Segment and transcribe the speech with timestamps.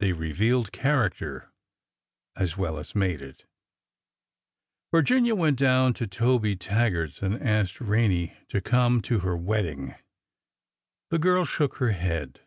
[0.00, 1.50] They revealed character
[2.36, 3.46] as well as made it.
[4.92, 9.94] Virginia went down to Tobe Taggart's and asked Rene to come to her wedding.
[11.08, 12.40] The girl shook her head.